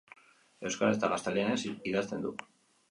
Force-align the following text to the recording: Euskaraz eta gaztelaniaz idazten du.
Euskaraz 0.69 0.95
eta 0.99 1.11
gaztelaniaz 1.13 1.61
idazten 1.93 2.27
du. 2.29 2.35